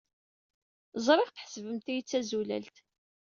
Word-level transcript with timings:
Ẓriɣ 1.05 1.29
tḥesbemt-iyi 1.29 2.01
d 2.03 2.07
tazulalt. 2.09 2.75